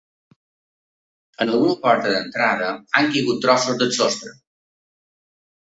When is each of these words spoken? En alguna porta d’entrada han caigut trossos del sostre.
En 1.45 1.51
alguna 1.55 1.75
porta 1.83 2.15
d’entrada 2.15 2.73
han 2.73 3.13
caigut 3.15 3.47
trossos 3.47 3.81
del 3.85 3.95
sostre. 4.03 4.37